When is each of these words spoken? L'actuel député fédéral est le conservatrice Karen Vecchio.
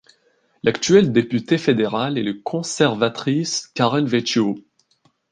L'actuel 0.63 1.11
député 1.11 1.59
fédéral 1.59 2.17
est 2.17 2.23
le 2.23 2.33
conservatrice 2.33 3.67
Karen 3.75 4.07
Vecchio. 4.07 4.55